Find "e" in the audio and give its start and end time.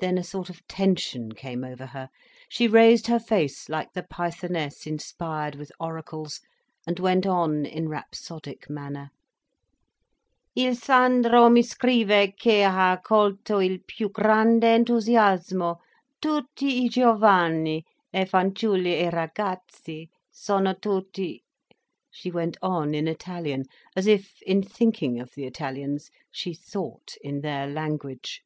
18.12-18.26, 19.06-19.10